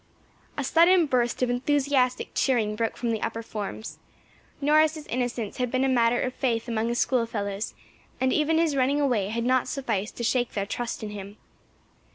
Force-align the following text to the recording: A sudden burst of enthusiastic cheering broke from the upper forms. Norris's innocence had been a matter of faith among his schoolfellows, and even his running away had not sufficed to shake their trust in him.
A 0.57 0.63
sudden 0.63 1.05
burst 1.05 1.43
of 1.43 1.51
enthusiastic 1.51 2.31
cheering 2.33 2.75
broke 2.75 2.97
from 2.97 3.11
the 3.11 3.21
upper 3.21 3.43
forms. 3.43 3.99
Norris's 4.59 5.05
innocence 5.05 5.57
had 5.57 5.69
been 5.69 5.83
a 5.83 5.87
matter 5.87 6.19
of 6.19 6.33
faith 6.33 6.67
among 6.67 6.87
his 6.87 6.97
schoolfellows, 6.97 7.75
and 8.19 8.33
even 8.33 8.57
his 8.57 8.75
running 8.75 8.99
away 8.99 9.27
had 9.27 9.43
not 9.45 9.67
sufficed 9.67 10.17
to 10.17 10.23
shake 10.23 10.53
their 10.53 10.65
trust 10.65 11.03
in 11.03 11.11
him. 11.11 11.37